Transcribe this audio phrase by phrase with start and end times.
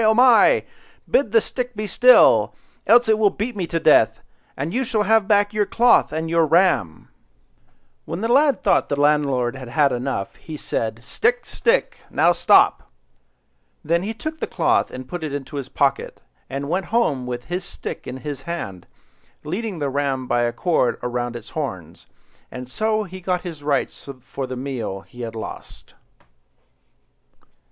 [0.03, 0.65] oh my!
[1.07, 2.55] bid the stick be still,
[2.87, 4.23] else it will beat me to death,
[4.57, 7.09] and you shall have back your cloth and your ram,
[8.05, 11.99] When the lad thought the landlord had got enough, he said— "Stick, stick!
[12.09, 12.91] now stop!"
[13.83, 17.45] Then he took the cloth and put it into his pocket, and went home with
[17.45, 18.87] his stick in his hand,
[19.43, 22.07] leading the ram by a cord round its horns;
[22.49, 25.93] and so he got his rights for the meal he had lost.